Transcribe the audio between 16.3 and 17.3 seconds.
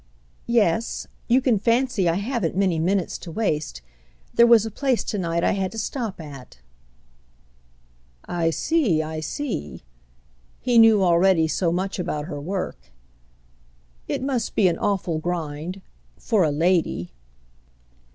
a lady."